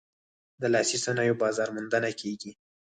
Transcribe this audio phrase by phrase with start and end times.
[0.61, 2.51] د لاسي صنایعو بازار موندنه کیږي؟